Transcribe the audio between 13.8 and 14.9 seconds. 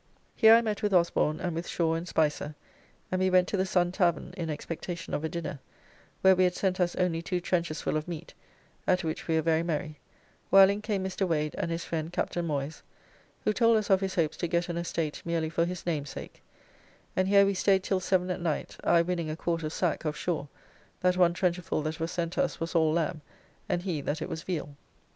of his hopes to get an